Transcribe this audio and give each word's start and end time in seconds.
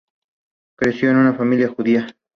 Creció 0.79 1.11
en 1.11 1.17
una 1.17 1.35
familia 1.35 1.67
judía. 1.69 2.07